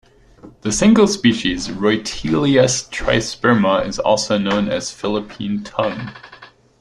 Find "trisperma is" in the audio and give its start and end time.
2.89-3.99